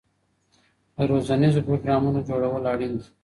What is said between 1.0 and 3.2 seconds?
روزنیزو پروګرامونو جوړول اړین دي.